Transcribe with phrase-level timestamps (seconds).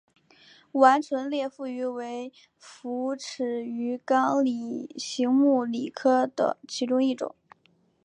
[0.71, 7.35] 完唇裂腹鱼为辐鳍鱼纲鲤形目鲤科的其中一种。